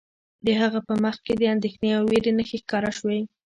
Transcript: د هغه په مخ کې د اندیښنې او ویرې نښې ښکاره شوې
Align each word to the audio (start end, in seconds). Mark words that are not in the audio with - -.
د 0.45 0.47
هغه 0.61 0.79
په 0.87 0.93
مخ 1.03 1.15
کې 1.25 1.33
د 1.37 1.41
اندیښنې 1.53 1.89
او 1.97 2.03
ویرې 2.09 2.31
نښې 2.37 2.57
ښکاره 2.63 2.91
شوې 2.97 3.19